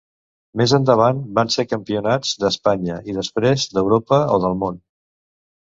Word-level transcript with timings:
Més 0.61 0.71
endavant, 0.77 1.19
van 1.39 1.51
ser 1.57 1.65
campionats 1.73 2.33
d'Espanya 2.45 2.99
i 3.13 3.19
després 3.21 3.69
d'Europa 3.77 4.25
o 4.39 4.43
del 4.49 4.63
Món. 4.65 4.83